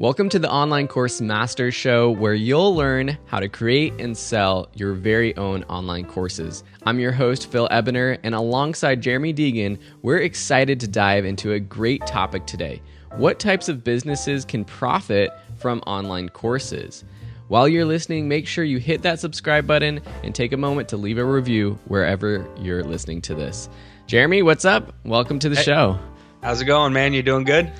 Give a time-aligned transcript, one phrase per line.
[0.00, 4.70] Welcome to the Online Course Masters Show, where you'll learn how to create and sell
[4.74, 6.64] your very own online courses.
[6.84, 11.60] I'm your host, Phil Ebiner, and alongside Jeremy Deighan, we're excited to dive into a
[11.60, 12.80] great topic today.
[13.16, 17.04] What types of businesses can profit from online courses?
[17.48, 20.96] While you're listening, make sure you hit that subscribe button and take a moment to
[20.96, 23.68] leave a review wherever you're listening to this.
[24.06, 24.94] Jeremy, what's up?
[25.04, 25.98] Welcome to the hey, show.
[26.42, 27.12] How's it going, man?
[27.12, 27.70] You doing good?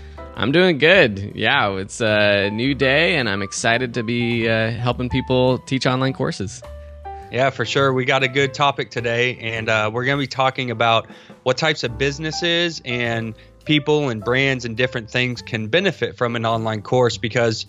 [0.41, 1.32] I'm doing good.
[1.34, 6.14] Yeah, it's a new day, and I'm excited to be uh, helping people teach online
[6.14, 6.63] courses.
[7.30, 7.93] Yeah, for sure.
[7.93, 11.11] We got a good topic today, and uh, we're going to be talking about
[11.43, 13.35] what types of businesses and
[13.66, 17.66] people and brands and different things can benefit from an online course because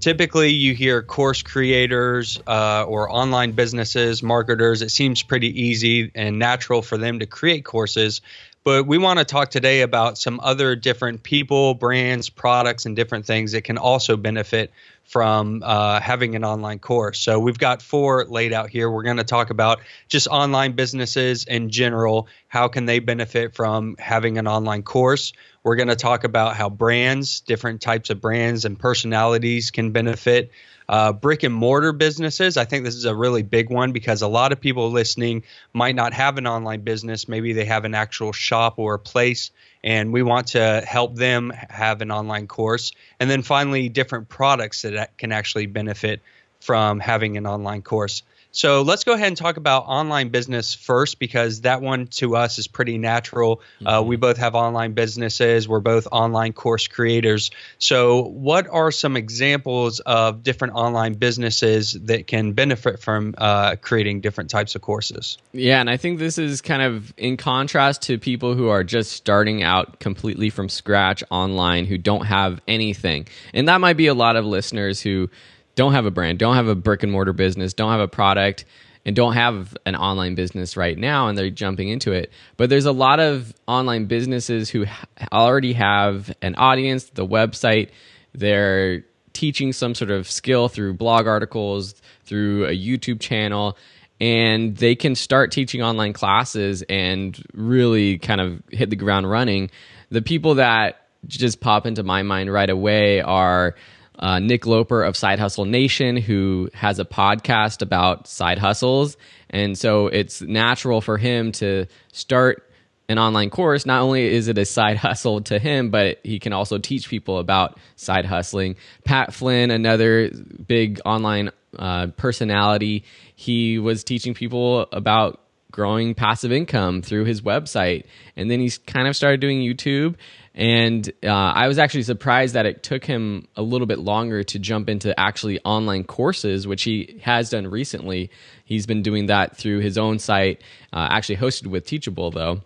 [0.00, 6.38] typically you hear course creators uh, or online businesses, marketers, it seems pretty easy and
[6.38, 8.22] natural for them to create courses.
[8.64, 13.26] But we want to talk today about some other different people, brands, products, and different
[13.26, 14.72] things that can also benefit
[15.04, 17.20] from uh, having an online course.
[17.20, 18.90] So we've got four laid out here.
[18.90, 22.26] We're going to talk about just online businesses in general.
[22.48, 25.34] How can they benefit from having an online course?
[25.62, 30.50] We're going to talk about how brands, different types of brands and personalities can benefit.
[30.88, 34.28] Uh, brick and mortar businesses, I think this is a really big one because a
[34.28, 37.26] lot of people listening might not have an online business.
[37.26, 39.50] Maybe they have an actual shop or a place,
[39.82, 42.92] and we want to help them have an online course.
[43.18, 46.20] And then finally, different products that can actually benefit
[46.60, 48.22] from having an online course.
[48.54, 52.56] So let's go ahead and talk about online business first because that one to us
[52.60, 53.60] is pretty natural.
[53.60, 53.86] Uh, mm-hmm.
[53.88, 57.50] Uh, we both have online businesses, we're both online course creators.
[57.78, 64.20] So, what are some examples of different online businesses that can benefit from uh, creating
[64.20, 65.36] different types of courses?
[65.52, 69.12] Yeah, and I think this is kind of in contrast to people who are just
[69.12, 73.26] starting out completely from scratch online who don't have anything.
[73.52, 75.28] And that might be a lot of listeners who
[75.74, 78.64] don't have a brand, don't have a brick and mortar business, don't have a product,
[79.04, 82.32] and don't have an online business right now, and they're jumping into it.
[82.56, 84.86] But there's a lot of online businesses who
[85.32, 87.90] already have an audience, the website,
[88.32, 93.76] they're teaching some sort of skill through blog articles, through a YouTube channel,
[94.20, 99.70] and they can start teaching online classes and really kind of hit the ground running.
[100.10, 103.74] The people that just pop into my mind right away are
[104.18, 109.16] uh, Nick Loper of Side Hustle Nation, who has a podcast about side hustles.
[109.50, 112.68] And so it's natural for him to start
[113.08, 113.84] an online course.
[113.86, 117.38] Not only is it a side hustle to him, but he can also teach people
[117.38, 118.76] about side hustling.
[119.04, 120.30] Pat Flynn, another
[120.66, 123.04] big online uh, personality,
[123.34, 125.40] he was teaching people about
[125.74, 128.04] growing passive income through his website.
[128.36, 130.14] And then he's kind of started doing YouTube.
[130.54, 134.58] And uh, I was actually surprised that it took him a little bit longer to
[134.60, 138.30] jump into actually online courses, which he has done recently.
[138.64, 140.62] He's been doing that through his own site,
[140.92, 142.60] uh, actually hosted with Teachable, though.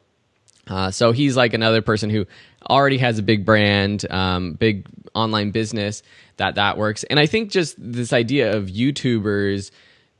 [0.66, 2.26] Uh, so he's like another person who
[2.68, 6.02] already has a big brand, um, big online business
[6.36, 7.04] that that works.
[7.04, 9.70] And I think just this idea of YouTubers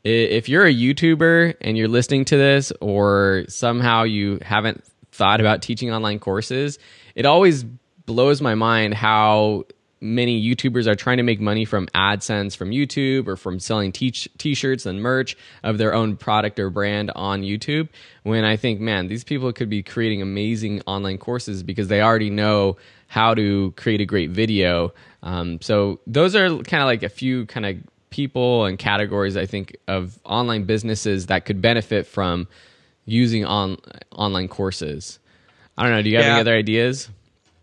[0.09, 5.63] if you're a YouTuber and you're listening to this, or somehow you haven't thought about
[5.63, 6.79] teaching online courses,
[7.15, 7.65] it always
[8.07, 9.65] blows my mind how
[10.01, 14.13] many YouTubers are trying to make money from AdSense from YouTube or from selling t
[14.55, 17.89] shirts and merch of their own product or brand on YouTube.
[18.23, 22.31] When I think, man, these people could be creating amazing online courses because they already
[22.31, 22.77] know
[23.09, 24.93] how to create a great video.
[25.23, 27.77] Um, so those are kind of like a few kind of
[28.11, 32.49] people and categories I think of online businesses that could benefit from
[33.05, 33.79] using on
[34.13, 35.19] online courses.
[35.77, 36.03] I don't know.
[36.03, 36.33] Do you have yeah.
[36.33, 37.09] any other ideas?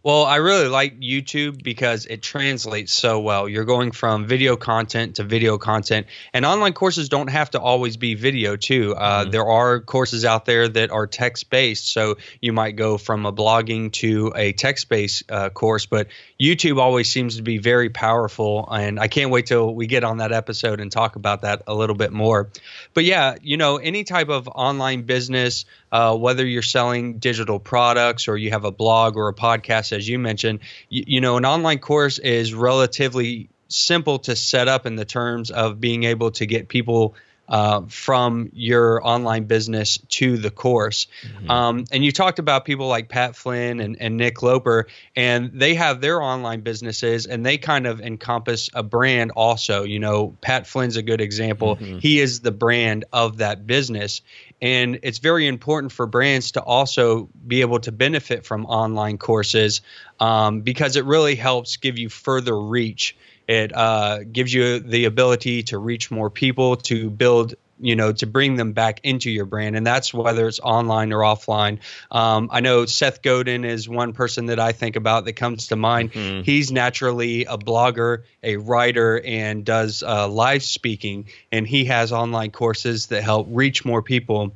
[0.06, 3.50] Well, I really like YouTube because it translates so well.
[3.50, 7.98] You're going from video content to video content, and online courses don't have to always
[7.98, 8.94] be video, too.
[8.96, 9.32] Uh, mm-hmm.
[9.32, 13.34] There are courses out there that are text based, so you might go from a
[13.34, 18.70] blogging to a text based uh, course, but YouTube always seems to be very powerful,
[18.72, 21.74] and I can't wait till we get on that episode and talk about that a
[21.74, 22.52] little bit more.
[22.94, 28.28] But yeah, you know, any type of online business, uh, whether you're selling digital products
[28.28, 30.60] or you have a blog or a podcast, as you mentioned,
[30.90, 35.50] you, you know, an online course is relatively simple to set up in the terms
[35.50, 37.16] of being able to get people
[37.48, 41.08] uh, from your online business to the course.
[41.24, 41.52] Mm-hmm.
[41.52, 45.76] Um, and you talked about people like Pat Flynn and, and Nick Loper, and they
[45.76, 49.84] have their online businesses and they kind of encompass a brand also.
[49.84, 51.76] You know, Pat Flynn's a good example.
[51.76, 52.00] Mm-hmm.
[52.00, 54.22] He is the brand of that business.
[54.62, 59.82] And it's very important for brands to also be able to benefit from online courses
[60.20, 63.16] um, because it really helps give you further reach
[63.48, 68.26] It uh, gives you the ability to reach more people, to build you know to
[68.26, 69.76] bring them back into your brand.
[69.76, 71.80] And that's whether it's online or offline.
[72.10, 75.76] Um, i know seth godin is one person that i think about that comes to
[75.76, 76.14] mind.
[76.14, 76.44] Mm-hmm.
[76.44, 81.28] he's naturally a blogger a writer and does uh, live speaking.
[81.52, 84.54] And he has online courses that help reach more people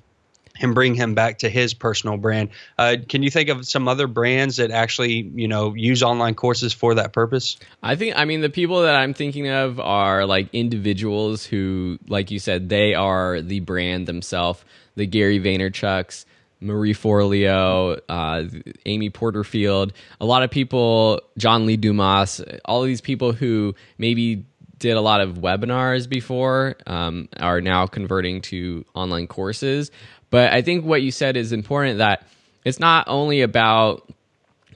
[0.59, 2.49] and bring him back to his personal brand.
[2.77, 6.73] Uh, can you think of some other brands that actually, you know, use online courses
[6.73, 7.57] for that purpose?
[7.81, 12.31] I think, I mean, the people that I'm thinking of are like individuals who, like
[12.31, 14.63] you said, they are the brand themselves.
[14.95, 16.25] The Gary Vaynerchuk's,
[16.61, 18.43] Marie Forleo, uh,
[18.85, 24.45] Amy Porterfield, a lot of people, John Lee Dumas, all these people who maybe
[24.77, 29.91] did a lot of webinars before um, are now converting to online courses
[30.29, 32.27] but I think what you said is important that
[32.65, 34.09] it's not only about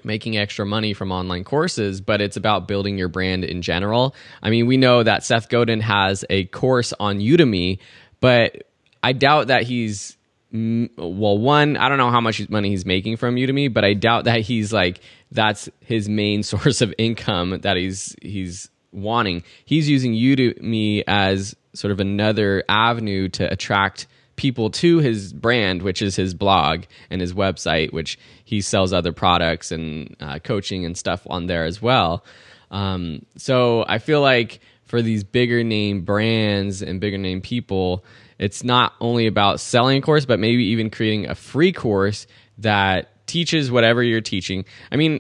[0.04, 4.16] making extra money from online courses, but it's about building your brand in general.
[4.42, 7.80] I mean, we know that Seth Godin has a course on Udemy,
[8.20, 8.64] but
[9.02, 10.18] I doubt that he's
[10.54, 14.26] well one i don't know how much money he's making from udemy but i doubt
[14.26, 15.00] that he's like
[15.32, 21.92] that's his main source of income that he's he's wanting he's using udemy as sort
[21.92, 27.34] of another avenue to attract people to his brand, which is his blog and his
[27.34, 32.24] website, which he sells other products and uh, coaching and stuff on there as well.
[32.72, 38.04] Um, so I feel like for these bigger name brands and bigger name people,
[38.40, 42.28] it's not only about selling a course, but maybe even creating a free course
[42.58, 44.66] that teaches whatever you're teaching.
[44.92, 45.20] I mean,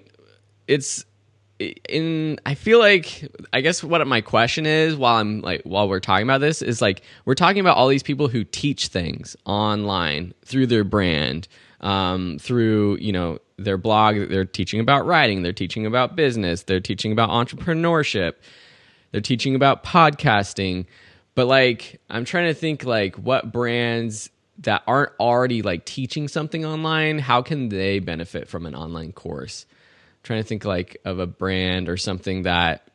[0.68, 1.06] it's
[1.90, 6.00] in I feel like I guess what my question is while I'm like while we're
[6.00, 10.34] talking about this is like we're talking about all these people who teach things online
[10.46, 11.48] through their brand
[11.82, 16.80] um, through you know their blog they're teaching about writing they're teaching about business they're
[16.80, 18.34] teaching about entrepreneurship
[19.14, 20.88] they're teaching about podcasting.
[21.36, 24.30] But like I'm trying to think like what brands
[24.60, 29.66] that aren't already like teaching something online how can they benefit from an online course
[30.24, 32.88] trying to think like of a brand or something that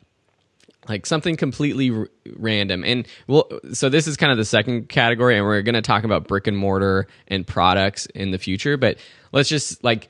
[0.88, 2.82] like something completely r- random.
[2.84, 6.04] And well so this is kind of the second category and we're going to talk
[6.04, 8.98] about brick and mortar and products in the future but
[9.32, 10.08] let's just like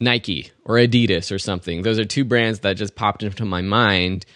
[0.00, 1.82] nike or adidas or something.
[1.82, 4.26] Those are two brands that just popped into my mind.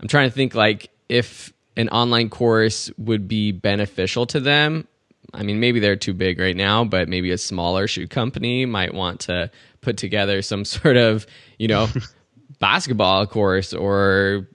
[0.00, 4.86] I'm trying to think like if an online course would be beneficial to them.
[5.32, 8.92] I mean maybe they're too big right now but maybe a smaller shoe company might
[8.92, 9.50] want to
[9.82, 11.26] put together some sort of
[11.58, 11.88] you know
[12.58, 14.48] basketball course or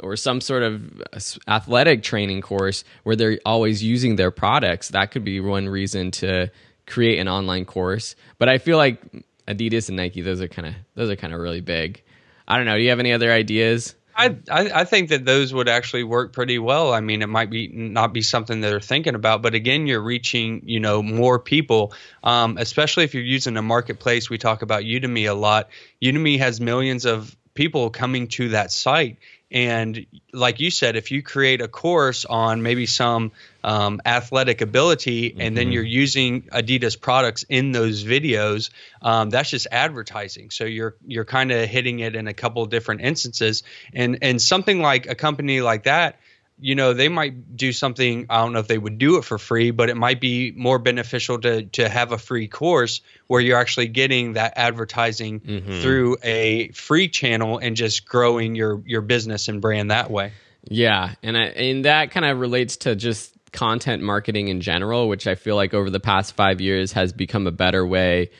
[0.00, 1.02] or some sort of
[1.48, 4.88] athletic training course where they're always using their products.
[4.88, 6.50] That could be one reason to
[6.86, 8.14] create an online course.
[8.38, 9.00] But i feel like
[9.46, 12.02] adidas and nike those are kind of those are kind of really big.
[12.46, 12.76] I don't know.
[12.76, 16.58] Do you have any other ideas I, I think that those would actually work pretty
[16.58, 16.92] well.
[16.92, 20.02] I mean, it might be not be something that they're thinking about, but again, you're
[20.02, 24.30] reaching you know more people, um, especially if you're using a marketplace.
[24.30, 25.70] We talk about Udemy a lot.
[26.02, 29.18] Udemy has millions of people coming to that site,
[29.54, 33.30] and like you said, if you create a course on maybe some
[33.62, 35.40] um, athletic ability mm-hmm.
[35.40, 35.74] and then mm-hmm.
[35.74, 38.70] you're using Adidas products in those videos,
[39.00, 40.50] um, that's just advertising.
[40.50, 43.62] So you're you're kind of hitting it in a couple different instances.
[43.92, 46.18] And and something like a company like that
[46.58, 49.38] you know they might do something i don't know if they would do it for
[49.38, 53.58] free but it might be more beneficial to to have a free course where you're
[53.58, 55.80] actually getting that advertising mm-hmm.
[55.80, 60.32] through a free channel and just growing your your business and brand that way
[60.68, 65.26] yeah and I, and that kind of relates to just content marketing in general which
[65.26, 68.30] i feel like over the past 5 years has become a better way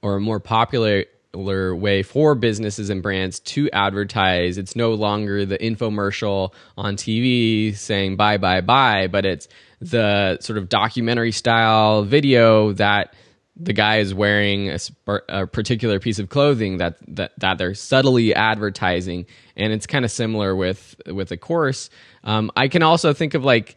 [0.00, 1.04] or a more popular
[1.38, 4.58] way for businesses and brands to advertise.
[4.58, 9.48] It's no longer the infomercial on TV saying buy, buy, buy, but it's
[9.80, 13.14] the sort of documentary style video that
[13.56, 14.78] the guy is wearing a,
[15.28, 19.26] a particular piece of clothing that, that, that they're subtly advertising.
[19.56, 21.90] And it's kind of similar with, with a course.
[22.22, 23.76] Um, I can also think of like,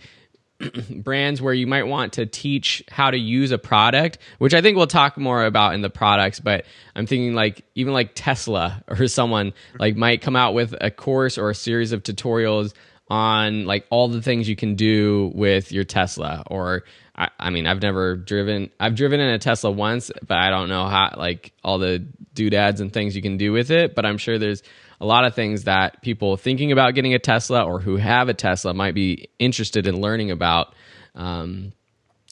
[0.89, 4.77] brands where you might want to teach how to use a product, which I think
[4.77, 6.65] we'll talk more about in the products, but
[6.95, 11.37] I'm thinking like even like Tesla or someone like might come out with a course
[11.37, 12.73] or a series of tutorials
[13.09, 16.83] on like all the things you can do with your Tesla or
[17.15, 20.69] I, I mean I've never driven I've driven in a Tesla once, but I don't
[20.69, 21.99] know how like all the
[22.33, 24.63] doodads and things you can do with it, but I'm sure there's
[25.01, 28.33] a lot of things that people thinking about getting a Tesla or who have a
[28.35, 30.75] Tesla might be interested in learning about.
[31.15, 31.73] Um,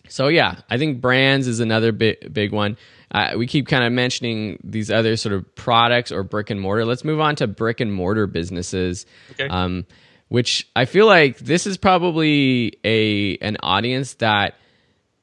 [0.07, 2.77] so yeah, I think brands is another big big one.
[3.11, 6.85] Uh, we keep kind of mentioning these other sort of products or brick and mortar.
[6.85, 9.07] Let's move on to brick and mortar businesses.
[9.31, 9.47] Okay.
[9.47, 9.87] Um,
[10.27, 14.53] which I feel like this is probably a an audience that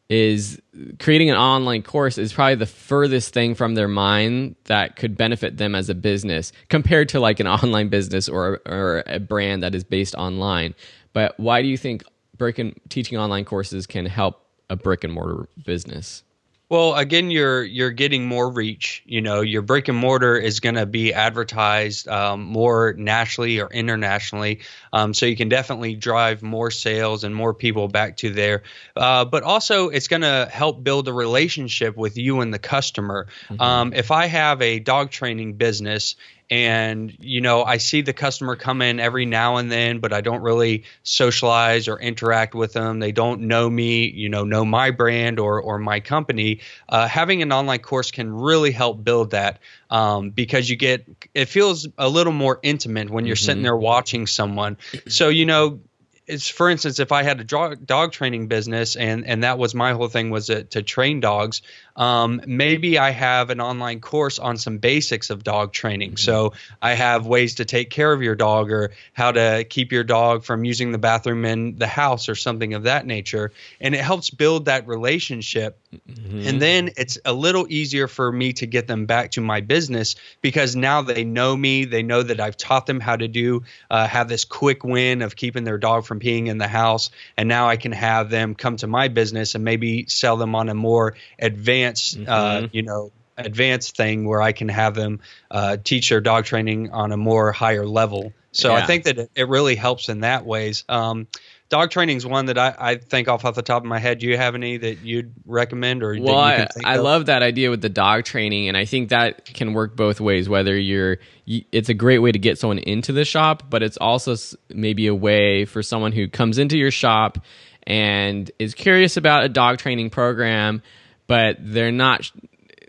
[0.09, 0.61] is
[1.01, 5.57] creating an online course is probably the furthest thing from their mind that could benefit
[5.57, 9.75] them as a business compared to like an online business or or a brand that
[9.75, 10.75] is based online.
[11.13, 12.05] But why do you think
[12.37, 16.23] brick and teaching online courses can help a brick and mortar business?
[16.69, 19.03] Well, again, you're you're getting more reach.
[19.07, 23.69] You know, your brick and mortar is going to be advertised um, more nationally or
[23.69, 28.65] internationally, um, so you can definitely drive more sales and more people back to there.
[28.97, 33.29] Uh, but also, it's going to help build a relationship with you and the customer.
[33.49, 33.63] Mm-hmm.
[33.63, 36.17] Um, if I have a dog training business
[36.49, 40.21] and you know i see the customer come in every now and then but i
[40.21, 42.99] don't really socialize or interact with them.
[42.99, 46.61] They don't know me you know know my brand or or my company.
[46.89, 49.61] Uh, having an online course can really help build that
[49.91, 53.45] um, because you get it feels a little more intimate when you're mm-hmm.
[53.45, 54.77] sitting there watching someone.
[55.09, 55.81] So you know
[56.27, 59.75] it's for instance if i had a dog, dog training business and and that was
[59.75, 61.63] my whole thing was to, to train dogs
[61.97, 66.11] um, maybe I have an online course on some basics of dog training.
[66.11, 66.17] Mm-hmm.
[66.19, 70.05] So I have ways to take care of your dog or how to keep your
[70.05, 73.53] dog from using the bathroom in the house or something of that nature.
[73.81, 75.79] And it helps build that relationship.
[76.09, 76.49] Mm-hmm.
[76.49, 80.17] And then it's a little easier for me to get them back to my business
[80.43, 81.87] because now they know me.
[81.87, 85.35] They know that I've taught them how to do, uh, have this quick win of
[85.35, 87.11] keeping their dog from peeing in the house.
[87.39, 90.69] And now I can have them come to my business and maybe sell them on
[90.69, 92.65] a more advanced advanced, uh, mm-hmm.
[92.65, 96.91] uh, you know, advanced thing where I can have them uh, teach their dog training
[96.91, 98.33] on a more higher level.
[98.53, 98.83] So yeah.
[98.83, 100.85] I think that it, it, really helps in that ways.
[100.89, 101.27] Um,
[101.69, 104.19] dog training is one that I, I, think off off the top of my head.
[104.19, 107.83] Do you have any that you'd recommend or well, I, I love that idea with
[107.83, 110.49] the dog training, and I think that can work both ways.
[110.49, 114.37] Whether you're, it's a great way to get someone into the shop, but it's also
[114.71, 117.39] maybe a way for someone who comes into your shop
[117.87, 120.83] and is curious about a dog training program
[121.27, 122.31] but they're not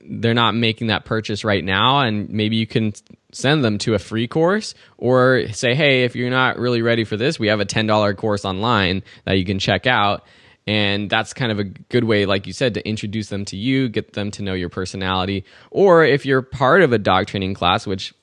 [0.10, 2.00] they're not making that purchase right now.
[2.00, 2.94] And maybe you can
[3.34, 7.18] send them to a free course or say hey if you're not really ready for
[7.18, 10.24] this we have a $10 course online that you can check out.
[10.66, 13.90] And that's kind of a good way like you said to introduce them to you
[13.90, 15.44] get them to know your personality.
[15.72, 18.14] Or if you're part of a dog training class which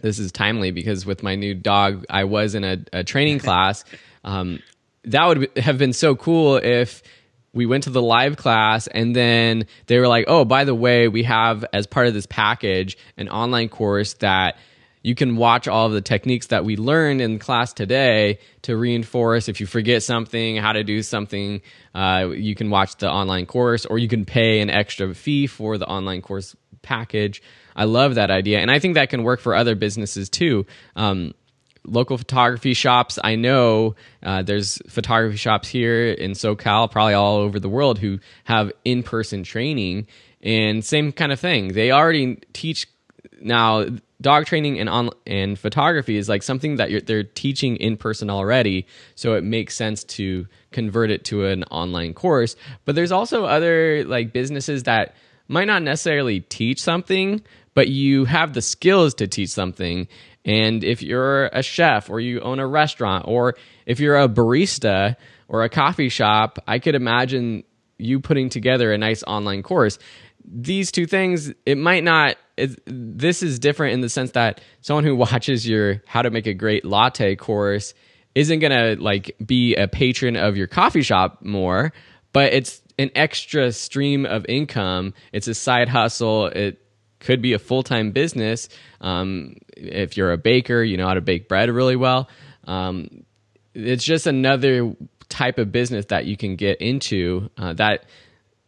[0.00, 3.84] this is timely because with my new dog i was in a, a training class.
[4.24, 4.60] Um,
[5.04, 7.02] that would have been so cool if
[7.52, 11.08] we went to the live class and then they were like oh by the way
[11.08, 14.56] we have as part of this package an online course that
[15.04, 19.48] you can watch all of the techniques that we learned in class today to reinforce
[19.48, 21.60] if you forget something how to do something
[21.94, 25.76] uh, you can watch the online course or you can pay an extra fee for
[25.76, 27.42] the online course package.
[27.76, 30.66] I love that idea and i think that can work for other businesses too.
[30.96, 31.34] Um,
[31.84, 33.18] local photography shops.
[33.22, 38.18] I know uh, there's photography shops here in SoCal, probably all over the world, who
[38.44, 40.06] have in person training.
[40.42, 41.72] And same kind of thing.
[41.72, 42.86] They already teach
[43.40, 43.86] now.
[44.20, 48.86] Dog training and on and photography is like something that they're teaching in person already,
[49.16, 52.54] so it makes sense to convert it to an online course.
[52.84, 55.16] But there's also other like businesses that
[55.48, 57.42] might not necessarily teach something,
[57.74, 60.06] but you have the skills to teach something
[60.44, 63.54] and if you're a chef or you own a restaurant or
[63.86, 65.16] if you're a barista
[65.48, 67.64] or a coffee shop, I could imagine
[67.98, 69.98] you putting together a nice online course.
[70.44, 72.36] These two things, it might not.
[72.56, 76.46] It, this is different in the sense that someone who watches your how to make
[76.46, 77.94] a great latte course
[78.34, 81.92] isn't gonna like be a patron of your coffee shop more,
[82.32, 85.14] but it's an extra stream of income.
[85.32, 86.46] It's a side hustle.
[86.46, 86.82] It
[87.20, 88.68] could be a full time business.
[89.00, 92.28] Um, if you're a baker, you know how to bake bread really well.
[92.64, 93.24] Um,
[93.74, 94.94] it's just another
[95.28, 98.04] type of business that you can get into uh, that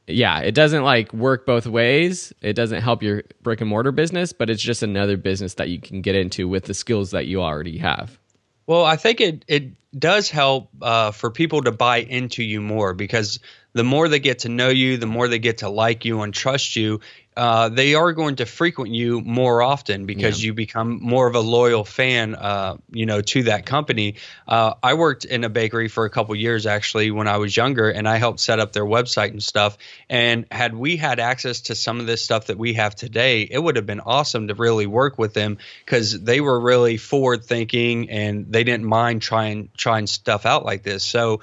[0.06, 4.33] yeah it doesn't like work both ways it doesn't help your brick and mortar business
[4.33, 7.42] but it's just another business that you can get into with the skills that you
[7.42, 8.18] already have
[8.66, 12.94] well i think it it does help uh, for people to buy into you more
[12.94, 13.38] because
[13.73, 16.33] the more they get to know you, the more they get to like you and
[16.33, 17.00] trust you,
[17.37, 20.47] uh, they are going to frequent you more often because yeah.
[20.47, 24.14] you become more of a loyal fan, uh, you know, to that company.
[24.47, 27.91] Uh, I worked in a bakery for a couple years actually when I was younger,
[27.91, 29.79] and I helped set up their website and stuff.
[30.09, 33.59] And had we had access to some of this stuff that we have today, it
[33.59, 38.11] would have been awesome to really work with them because they were really forward thinking
[38.11, 41.03] and they didn't mind trying trying stuff out like this.
[41.03, 41.41] So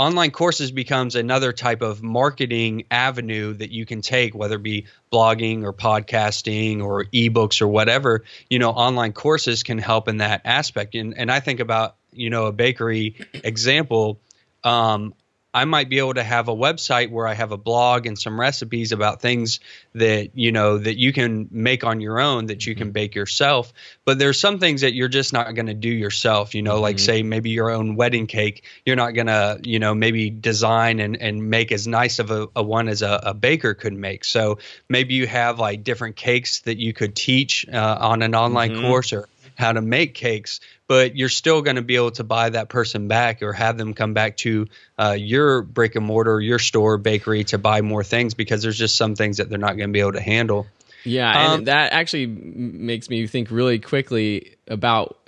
[0.00, 4.86] online courses becomes another type of marketing avenue that you can take whether it be
[5.12, 10.40] blogging or podcasting or ebooks or whatever you know online courses can help in that
[10.44, 10.94] aspect.
[10.94, 14.20] And, and i think about you know, a bakery example,
[14.64, 15.14] um,
[15.52, 18.38] I might be able to have a website where I have a blog and some
[18.38, 19.58] recipes about things
[19.94, 22.92] that you know that you can make on your own that you can mm-hmm.
[22.92, 23.72] bake yourself.
[24.04, 26.54] But there's some things that you're just not going to do yourself.
[26.54, 26.82] You know, mm-hmm.
[26.82, 28.64] like say maybe your own wedding cake.
[28.86, 32.48] You're not going to you know maybe design and and make as nice of a,
[32.54, 34.24] a one as a, a, baker could make.
[34.24, 38.72] So maybe you have like different cakes that you could teach uh, on an online
[38.72, 38.82] mm-hmm.
[38.82, 39.28] course or
[39.60, 43.06] how to make cakes, but you're still going to be able to buy that person
[43.06, 44.66] back or have them come back to
[44.98, 48.96] uh, your brick and mortar, your store, bakery to buy more things because there's just
[48.96, 50.66] some things that they're not going to be able to handle.
[51.04, 55.18] Yeah, um, and that actually makes me think really quickly about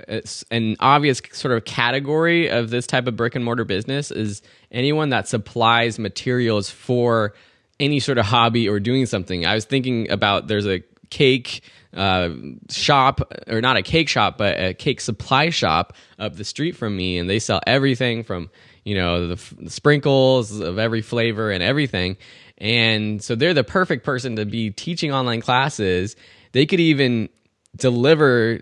[0.51, 5.11] an obvious sort of category of this type of brick and mortar business is anyone
[5.11, 7.35] that supplies materials for
[7.81, 9.47] any sort of hobby or doing something.
[9.47, 11.63] I was thinking about there's a cake
[11.95, 12.31] uh,
[12.71, 16.97] shop, or not a cake shop, but a cake supply shop up the street from
[16.97, 18.51] me, and they sell everything from
[18.83, 22.17] you know the, the sprinkles of every flavor and everything.
[22.57, 26.17] And so they're the perfect person to be teaching online classes.
[26.53, 27.29] They could even
[27.77, 28.61] deliver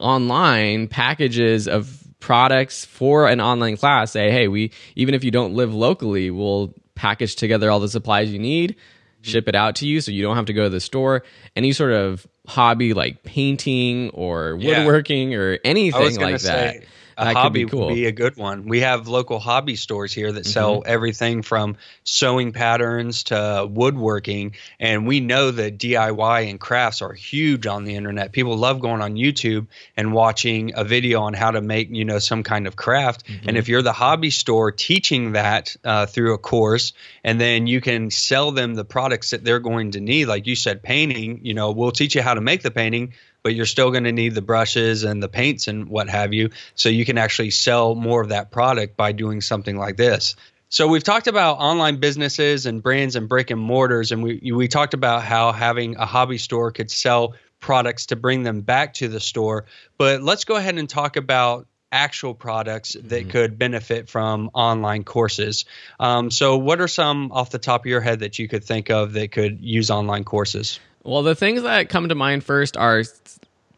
[0.00, 4.10] online packages of products for an online class.
[4.10, 8.32] Say, hey, we even if you don't live locally, we'll package together all the supplies
[8.32, 8.74] you need
[9.22, 9.30] Mm-hmm.
[9.30, 11.22] ship it out to you so you don't have to go to the store.
[11.54, 15.38] Any sort of hobby like painting or woodworking yeah.
[15.38, 16.84] or anything like that.
[17.18, 17.86] A hobby be cool.
[17.86, 18.68] would be a good one.
[18.68, 20.90] We have local hobby stores here that sell mm-hmm.
[20.92, 27.66] everything from sewing patterns to woodworking, and we know that DIY and crafts are huge
[27.66, 28.32] on the internet.
[28.32, 32.18] People love going on YouTube and watching a video on how to make you know
[32.18, 33.26] some kind of craft.
[33.26, 33.48] Mm-hmm.
[33.48, 36.92] And if you're the hobby store teaching that uh, through a course,
[37.24, 40.54] and then you can sell them the products that they're going to need, like you
[40.54, 41.40] said, painting.
[41.42, 43.14] You know, we'll teach you how to make the painting
[43.46, 46.50] but you're still going to need the brushes and the paints and what have you.
[46.74, 50.34] So you can actually sell more of that product by doing something like this.
[50.68, 54.66] So we've talked about online businesses and brands and brick and mortars, and we we
[54.66, 59.06] talked about how having a hobby store could sell products to bring them back to
[59.06, 59.66] the store.
[59.96, 63.30] But let's go ahead and talk about actual products that mm-hmm.
[63.30, 65.66] could benefit from online courses.
[66.00, 68.90] Um, so, what are some off the top of your head that you could think
[68.90, 70.80] of that could use online courses?
[71.06, 73.04] Well, the things that come to mind first are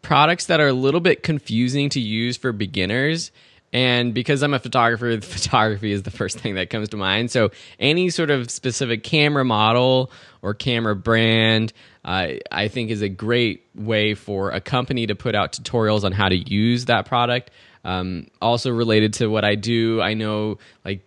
[0.00, 3.32] products that are a little bit confusing to use for beginners.
[3.70, 7.30] And because I'm a photographer, photography is the first thing that comes to mind.
[7.30, 10.10] So, any sort of specific camera model
[10.40, 15.34] or camera brand, uh, I think, is a great way for a company to put
[15.34, 17.50] out tutorials on how to use that product.
[17.84, 21.02] Um, also, related to what I do, I know like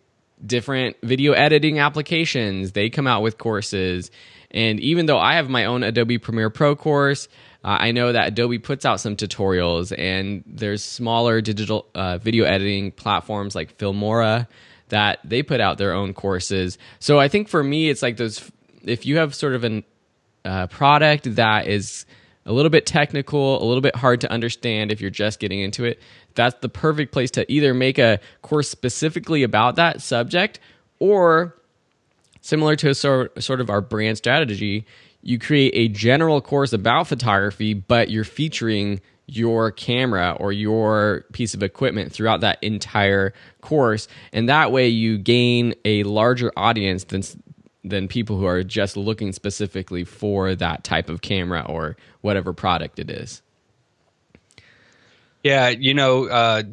[0.46, 4.12] different video editing applications, they come out with courses.
[4.52, 7.28] And even though I have my own Adobe Premiere Pro course,
[7.64, 12.46] uh, I know that Adobe puts out some tutorials, and there's smaller digital uh, video
[12.46, 14.48] editing platforms like Filmora
[14.90, 16.78] that they put out their own courses.
[17.00, 18.52] So I think for me, it's like those.
[18.84, 19.84] If you have sort of a
[20.44, 22.06] uh, product that is
[22.46, 25.86] a little bit technical, a little bit hard to understand if you're just getting into
[25.86, 26.02] it,
[26.34, 30.60] that's the perfect place to either make a course specifically about that subject
[31.00, 31.56] or
[32.42, 34.86] similar to sort, sort of our brand strategy,
[35.22, 41.54] you create a general course about photography, but you're featuring your camera or your piece
[41.54, 44.08] of equipment throughout that entire course.
[44.34, 47.24] And that way you gain a larger audience than
[47.84, 53.00] than people who are just looking specifically for that type of camera or whatever product
[53.00, 53.42] it is.
[55.44, 56.64] Yeah, you know, uh,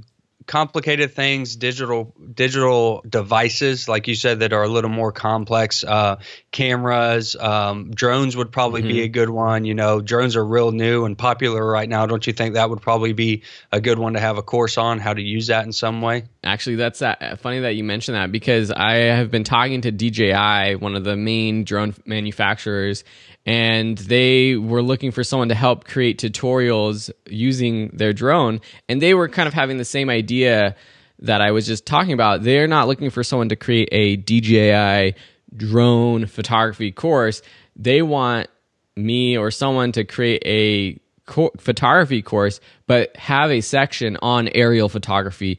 [0.48, 5.84] complicated things, digital digital devices, like you said, that are a little more complex.
[5.84, 6.16] Uh,
[6.50, 8.88] cameras, um, drones would probably mm-hmm.
[8.88, 9.64] be a good one.
[9.66, 12.06] You know, drones are real new and popular right now.
[12.06, 14.98] Don't you think that would probably be a good one to have a course on
[14.98, 16.24] how to use that in some way?
[16.42, 20.76] Actually, that's that, funny that you mentioned that because I have been talking to DJI,
[20.76, 23.04] one of the main drone manufacturers,
[23.48, 28.60] and they were looking for someone to help create tutorials using their drone.
[28.90, 30.76] And they were kind of having the same idea
[31.20, 32.42] that I was just talking about.
[32.42, 35.18] They're not looking for someone to create a DJI
[35.56, 37.40] drone photography course.
[37.74, 38.48] They want
[38.96, 44.90] me or someone to create a co- photography course but have a section on aerial
[44.90, 45.58] photography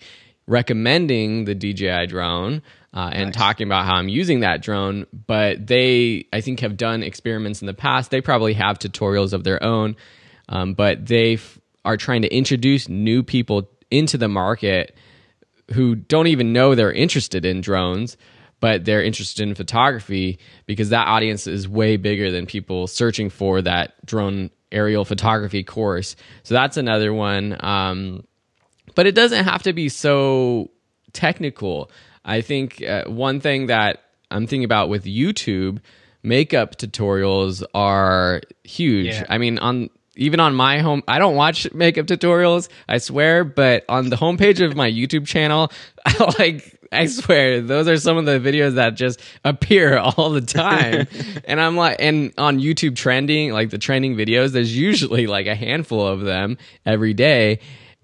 [0.49, 3.35] recommending the DJI drone uh, and nice.
[3.35, 5.05] talking about how I'm using that drone.
[5.13, 8.11] But they, I think, have done experiments in the past.
[8.11, 9.95] They probably have tutorials of their own,
[10.49, 14.95] um, but they f- are trying to introduce new people into the market
[15.73, 18.17] who don't even know they're interested in drones.
[18.61, 23.61] But they're interested in photography because that audience is way bigger than people searching for
[23.61, 26.17] that drone aerial photography course.
[26.43, 27.55] So that's another one.
[27.63, 28.25] Um,
[28.95, 30.71] but it doesn't have to be so
[31.13, 31.91] technical.
[32.23, 35.79] I think uh, one thing that I'm thinking about with YouTube
[36.23, 39.07] makeup tutorials are huge.
[39.07, 39.25] Yeah.
[39.29, 43.85] I mean, on even on my home, I don't watch makeup tutorials, I swear, but
[43.87, 45.71] on the homepage of my YouTube channel,
[46.39, 51.07] like I swear, those are some of the videos that just appear all the time.
[51.45, 55.55] and I'm like, and on YouTube trending, like the trending videos, there's usually like a
[55.55, 57.59] handful of them every day.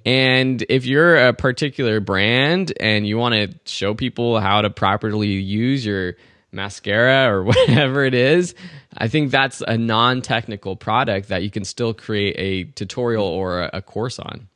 [0.05, 5.29] And if you're a particular brand and you want to show people how to properly
[5.29, 6.15] use your
[6.51, 8.53] mascara or whatever it is,
[8.95, 13.63] I think that's a non technical product that you can still create a tutorial or
[13.73, 14.47] a, course on.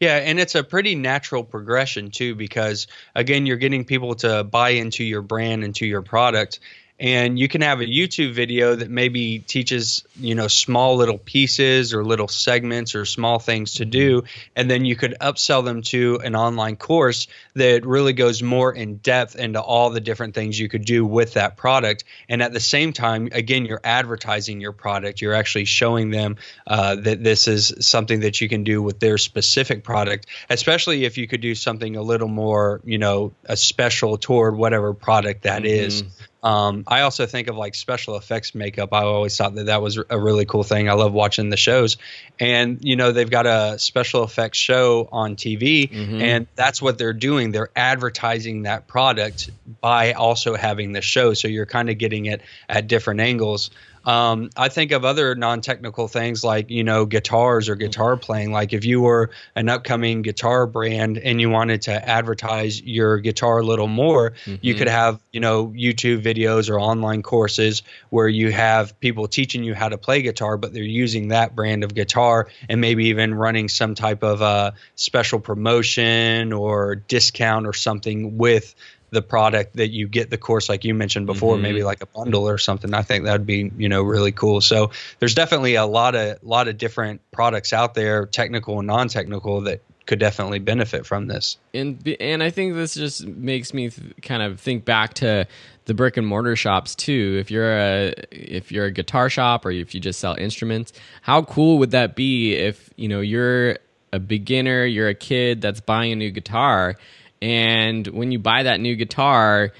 [0.00, 4.70] Yeah, and it's a pretty natural progression too, because again, you're getting people to buy
[4.70, 6.58] into your brand, and into your product,
[7.00, 11.94] and you can have a YouTube video that maybe teaches you know small little pieces
[11.94, 14.22] or little segments or small things to do
[14.54, 18.96] and then you could upsell them to an online course that really goes more in
[18.96, 22.60] depth into all the different things you could do with that product and at the
[22.60, 26.36] same time again you're advertising your product you're actually showing them
[26.66, 31.16] uh, that this is something that you can do with their specific product especially if
[31.16, 35.62] you could do something a little more you know a special toward whatever product that
[35.62, 35.86] mm-hmm.
[35.86, 36.04] is.
[36.42, 38.92] Um, I also think of like special effects makeup.
[38.92, 40.88] I always thought that that was a really cool thing.
[40.88, 41.98] I love watching the shows,
[42.38, 46.20] and you know they've got a special effects show on TV, mm-hmm.
[46.20, 47.52] and that's what they're doing.
[47.52, 49.50] They're advertising that product
[49.80, 53.70] by also having the show, so you're kind of getting it at different angles.
[54.04, 58.52] Um, I think of other non-technical things like you know guitars or guitar playing.
[58.52, 63.58] Like if you were an upcoming guitar brand and you wanted to advertise your guitar
[63.58, 64.56] a little more, mm-hmm.
[64.62, 69.64] you could have you know YouTube videos or online courses where you have people teaching
[69.64, 73.34] you how to play guitar, but they're using that brand of guitar and maybe even
[73.34, 78.74] running some type of uh, special promotion or discount or something with
[79.10, 81.62] the product that you get the course like you mentioned before mm-hmm.
[81.62, 84.60] maybe like a bundle or something i think that would be you know really cool.
[84.60, 89.62] So there's definitely a lot of lot of different products out there technical and non-technical
[89.62, 91.56] that could definitely benefit from this.
[91.72, 95.46] And and i think this just makes me th- kind of think back to
[95.86, 97.36] the brick and mortar shops too.
[97.40, 100.92] If you're a if you're a guitar shop or if you just sell instruments
[101.22, 103.78] how cool would that be if you know you're
[104.12, 106.96] a beginner you're a kid that's buying a new guitar
[107.42, 109.72] and when you buy that new guitar,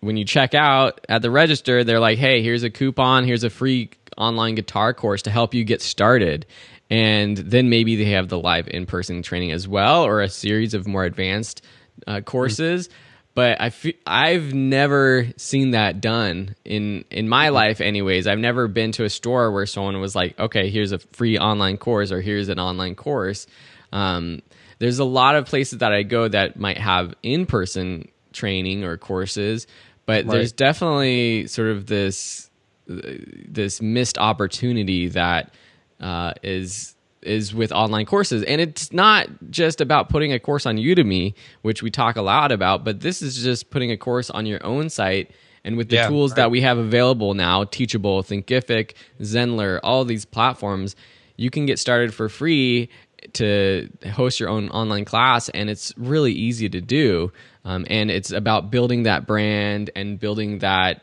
[0.00, 3.50] when you check out at the register, they're like, hey, here's a coupon, here's a
[3.50, 6.46] free online guitar course to help you get started.
[6.90, 10.74] And then maybe they have the live in person training as well, or a series
[10.74, 11.62] of more advanced
[12.06, 12.88] uh, courses.
[12.88, 12.98] Mm-hmm.
[13.34, 17.54] But I f- I've never seen that done in in my mm-hmm.
[17.54, 18.28] life, anyways.
[18.28, 21.76] I've never been to a store where someone was like, "Okay, here's a free online
[21.76, 23.48] course," or "Here's an online course."
[23.92, 24.40] Um,
[24.84, 28.98] there's a lot of places that I go that might have in person training or
[28.98, 29.66] courses,
[30.04, 30.32] but right.
[30.32, 32.50] there's definitely sort of this
[32.86, 35.54] this missed opportunity that
[36.00, 40.76] uh, is is with online courses and it's not just about putting a course on
[40.76, 44.44] udemy which we talk a lot about but this is just putting a course on
[44.44, 45.30] your own site
[45.64, 46.36] and with the yeah, tools right.
[46.36, 48.92] that we have available now teachable thinkific
[49.22, 50.94] zenler all these platforms
[51.36, 52.90] you can get started for free
[53.34, 57.32] to host your own online class, and it's really easy to do.
[57.64, 61.02] Um, and it's about building that brand and building that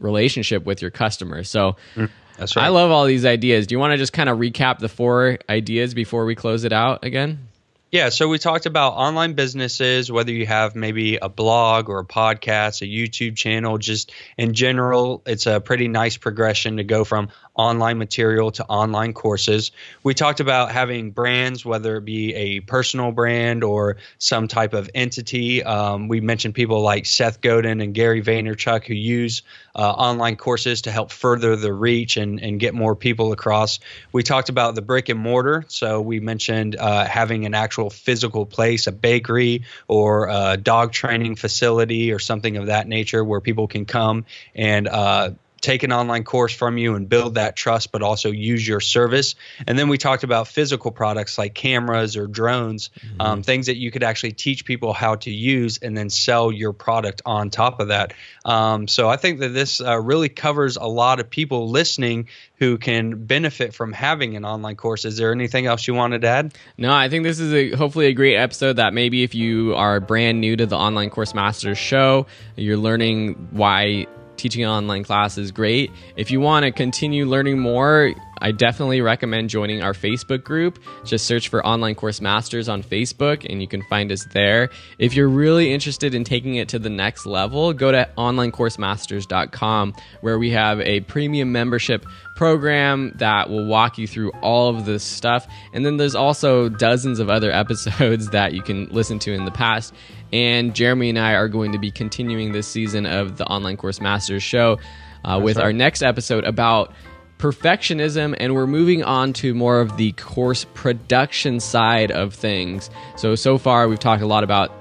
[0.00, 1.48] relationship with your customers.
[1.48, 1.76] So.
[1.94, 2.56] Mm, right.
[2.56, 3.66] I love all these ideas.
[3.66, 6.72] Do you want to just kind of recap the four ideas before we close it
[6.72, 7.50] out again?
[7.90, 12.04] Yeah, so we talked about online businesses, whether you have maybe a blog or a
[12.04, 17.30] podcast, a YouTube channel, just in general, it's a pretty nice progression to go from
[17.60, 19.70] online material to online courses.
[20.02, 24.88] We talked about having brands, whether it be a personal brand or some type of
[24.94, 25.62] entity.
[25.62, 29.42] Um, we mentioned people like Seth Godin and Gary Vaynerchuk who use
[29.74, 33.78] uh, online courses to help further the reach and, and get more people across.
[34.10, 35.66] We talked about the brick and mortar.
[35.68, 41.36] So we mentioned uh, having an actual physical place, a bakery or a dog training
[41.36, 46.24] facility or something of that nature where people can come and uh, take an online
[46.24, 49.34] course from you and build that trust, but also use your service.
[49.66, 53.20] And then we talked about physical products like cameras or drones, mm-hmm.
[53.20, 56.72] um, things that you could actually teach people how to use and then sell your
[56.72, 58.14] product on top of that.
[58.44, 62.76] Um, so I think that this uh, really covers a lot of people listening who
[62.76, 65.04] can benefit from having an online course.
[65.04, 66.54] Is there anything else you wanted to add?
[66.76, 69.98] No, I think this is a, hopefully a great episode that maybe if you are
[70.00, 74.06] brand new to the Online Course Masters show, you're learning why
[74.40, 75.90] teaching online class is great.
[76.16, 80.78] If you want to continue learning more, I definitely recommend joining our Facebook group.
[81.04, 84.70] Just search for Online Course Masters on Facebook and you can find us there.
[84.98, 90.38] If you're really interested in taking it to the next level, go to onlinecoursemasters.com where
[90.38, 92.06] we have a premium membership
[92.40, 95.46] program that will walk you through all of this stuff.
[95.74, 99.50] And then there's also dozens of other episodes that you can listen to in the
[99.50, 99.92] past.
[100.32, 104.00] And Jeremy and I are going to be continuing this season of the Online Course
[104.00, 104.78] Masters show
[105.22, 105.64] uh, with right.
[105.64, 106.94] our next episode about
[107.36, 113.34] perfectionism and we're moving on to more of the course production side of things so
[113.34, 114.79] so far we've talked a lot about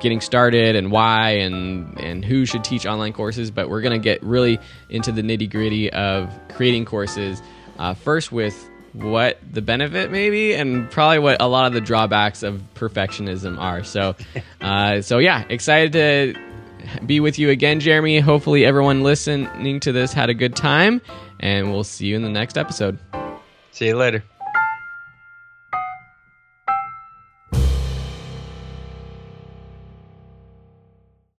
[0.00, 4.02] getting started and why and and who should teach online courses but we're going to
[4.02, 4.58] get really
[4.88, 7.42] into the nitty gritty of creating courses
[7.78, 12.42] uh, first with what the benefit maybe and probably what a lot of the drawbacks
[12.42, 13.84] of perfectionism are.
[13.84, 14.16] So
[14.60, 16.34] uh, so yeah excited to
[17.06, 18.20] be with you again jeremy.
[18.20, 21.00] Hopefully everyone listening to this had a good time
[21.38, 22.98] and we'll see you in the next episode.
[23.72, 24.24] See you later.